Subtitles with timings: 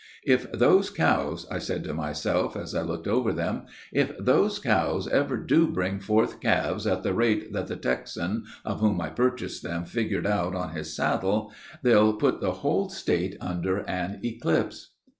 [0.25, 5.07] 'If those cows,' I said to myself as I looked them over, 'if those cows
[5.07, 9.61] ever do bring forth calves at the rate that the Texan of whom I purchased
[9.61, 11.53] them figured out on his saddle,
[11.83, 14.89] they'll put the whole State under an eclipse.'